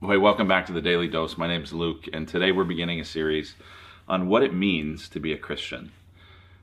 [0.00, 1.36] Hey, welcome back to the Daily Dose.
[1.36, 3.56] My name is Luke, and today we're beginning a series
[4.06, 5.90] on what it means to be a Christian.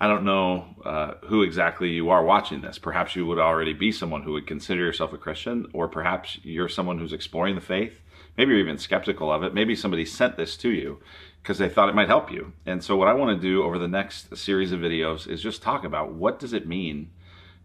[0.00, 2.78] I don't know uh, who exactly you are watching this.
[2.78, 6.70] Perhaps you would already be someone who would consider yourself a Christian, or perhaps you're
[6.70, 7.92] someone who's exploring the faith.
[8.38, 9.52] Maybe you're even skeptical of it.
[9.52, 10.98] Maybe somebody sent this to you
[11.42, 12.54] because they thought it might help you.
[12.64, 15.60] And so, what I want to do over the next series of videos is just
[15.60, 17.10] talk about what does it mean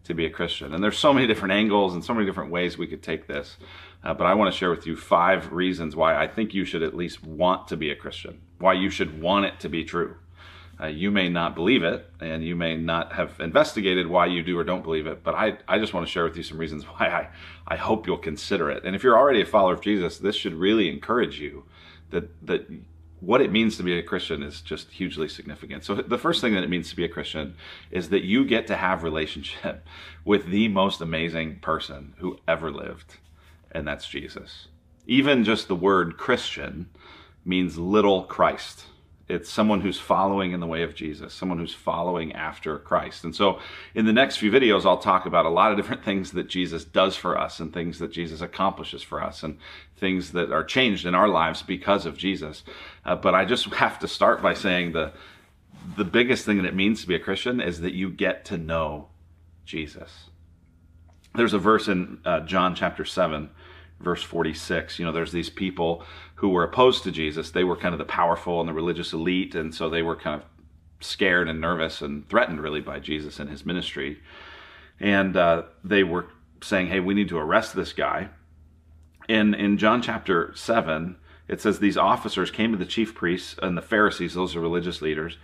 [0.04, 0.74] to be a Christian.
[0.74, 3.56] And there's so many different angles and so many different ways we could take this.
[4.02, 6.82] Uh, but I want to share with you five reasons why I think you should
[6.82, 10.16] at least want to be a Christian, why you should want it to be true.
[10.78, 14.58] Uh, you may not believe it, and you may not have investigated why you do
[14.58, 16.84] or don't believe it, but I, I just want to share with you some reasons
[16.84, 17.28] why I,
[17.74, 18.84] I hope you'll consider it.
[18.84, 21.64] And if you're already a follower of Jesus, this should really encourage you
[22.10, 22.68] that, that
[23.24, 25.84] what it means to be a Christian is just hugely significant.
[25.84, 27.56] So the first thing that it means to be a Christian
[27.90, 29.86] is that you get to have relationship
[30.24, 33.16] with the most amazing person who ever lived
[33.74, 34.68] and that's Jesus.
[35.06, 36.88] Even just the word Christian
[37.44, 38.84] means little Christ.
[39.26, 43.24] It's someone who's following in the way of Jesus, someone who's following after Christ.
[43.24, 43.58] And so,
[43.94, 46.84] in the next few videos, I'll talk about a lot of different things that Jesus
[46.84, 49.58] does for us and things that Jesus accomplishes for us and
[49.96, 52.64] things that are changed in our lives because of Jesus.
[53.04, 55.12] Uh, but I just have to start by saying the,
[55.96, 58.58] the biggest thing that it means to be a Christian is that you get to
[58.58, 59.08] know
[59.64, 60.28] Jesus.
[61.34, 63.48] There's a verse in uh, John chapter 7
[64.00, 66.04] verse 46 you know there's these people
[66.44, 67.50] who were opposed to jesus.
[67.50, 70.42] They were kind of the powerful and the religious elite and so they were kind
[70.42, 70.46] of
[71.00, 74.20] scared and nervous and threatened really by jesus and his ministry.
[75.00, 76.26] And uh, they were
[76.62, 78.28] saying hey we need to arrest this guy.
[79.28, 81.16] In in john chapter 7
[81.48, 85.00] it says these officers came to the chief priests and the pharisees those are religious
[85.00, 85.38] leaders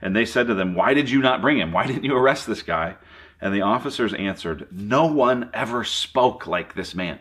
[0.00, 1.70] and they said to them why did you not bring him?
[1.70, 2.96] Why didn't you arrest this guy
[3.40, 7.20] and the officers answered no one ever spoke like this man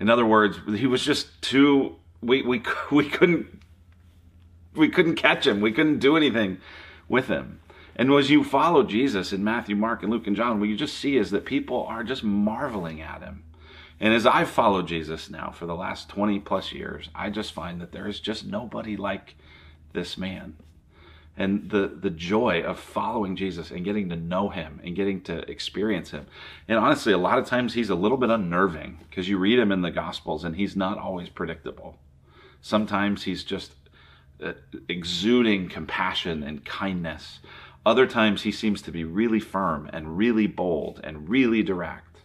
[0.00, 3.62] in other words, he was just too we we we couldn't
[4.74, 5.60] we couldn't catch him.
[5.60, 6.58] We couldn't do anything
[7.08, 7.60] with him.
[7.96, 10.96] And as you follow Jesus in Matthew, Mark, and Luke and John, what you just
[10.96, 13.42] see is that people are just marveling at him.
[13.98, 17.80] And as I've followed Jesus now for the last 20 plus years, I just find
[17.80, 19.34] that there is just nobody like
[19.92, 20.54] this man
[21.38, 25.48] and the the joy of following Jesus and getting to know him and getting to
[25.50, 26.26] experience him.
[26.66, 29.70] And honestly, a lot of times he's a little bit unnerving because you read him
[29.70, 31.96] in the gospels and he's not always predictable.
[32.60, 33.72] Sometimes he's just
[34.42, 34.52] uh,
[34.88, 37.38] exuding compassion and kindness.
[37.86, 42.18] Other times he seems to be really firm and really bold and really direct.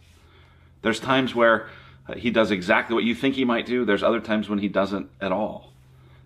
[0.82, 1.68] There's times where
[2.08, 3.84] uh, he does exactly what you think he might do.
[3.84, 5.73] There's other times when he doesn't at all.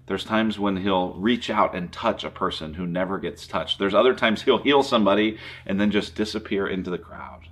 [0.08, 3.78] There's times when he'll reach out and touch a person who never gets touched.
[3.78, 7.48] There's other times he'll heal somebody and then just disappear into the crowd.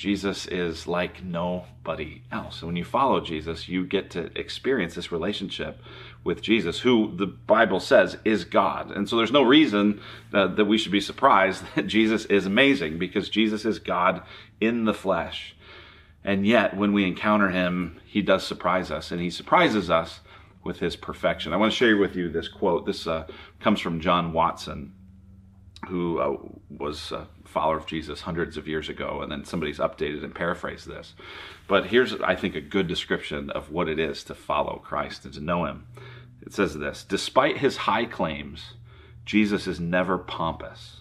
[0.00, 2.60] Jesus is like nobody else.
[2.60, 5.78] And when you follow Jesus, you get to experience this relationship
[6.24, 8.90] with Jesus, who the Bible says is God.
[8.90, 10.00] And so there's no reason
[10.32, 14.22] uh, that we should be surprised that Jesus is amazing because Jesus is God
[14.58, 15.54] in the flesh.
[16.24, 20.20] And yet, when we encounter him, he does surprise us, and he surprises us
[20.62, 21.52] with his perfection.
[21.52, 22.86] I want to share with you this quote.
[22.86, 23.26] This uh,
[23.60, 24.92] comes from John Watson,
[25.88, 26.36] who uh,
[26.68, 30.86] was a follower of Jesus hundreds of years ago, and then somebody's updated and paraphrased
[30.86, 31.14] this.
[31.66, 35.34] But here's, I think, a good description of what it is to follow Christ and
[35.34, 35.86] to know him.
[36.42, 38.74] It says this Despite his high claims,
[39.24, 40.98] Jesus is never pompous.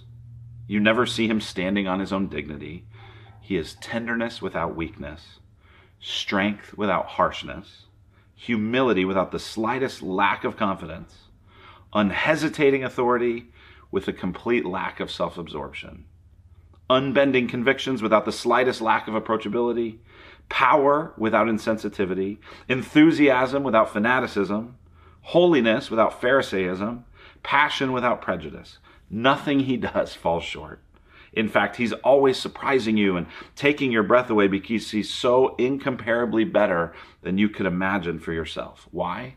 [0.68, 2.86] You never see him standing on his own dignity.
[3.42, 5.40] He is tenderness without weakness,
[6.00, 7.86] strength without harshness
[8.40, 11.14] humility without the slightest lack of confidence,
[11.92, 13.52] unhesitating authority
[13.92, 16.06] with a complete lack of self absorption,
[16.90, 19.98] unbending convictions without the slightest lack of approachability,
[20.48, 22.38] power without insensitivity,
[22.70, 24.78] enthusiasm without fanaticism,
[25.22, 27.04] holiness without Pharisaism,
[27.44, 28.78] passion without prejudice.
[29.10, 30.82] Nothing he does falls short.
[31.34, 36.44] In fact, he's always surprising you and taking your breath away because he's so incomparably
[36.44, 38.88] better than you could imagine for yourself.
[38.92, 39.36] Why?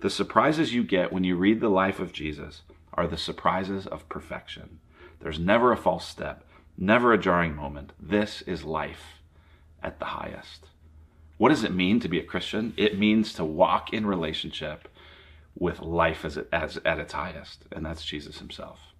[0.00, 2.62] The surprises you get when you read the life of Jesus
[2.94, 4.80] are the surprises of perfection.
[5.20, 6.44] There's never a false step,
[6.76, 7.92] never a jarring moment.
[8.00, 9.20] This is life
[9.82, 10.66] at the highest.
[11.38, 12.74] What does it mean to be a Christian?
[12.76, 14.88] It means to walk in relationship
[15.56, 18.91] with life as, as at its highest, and that's Jesus himself.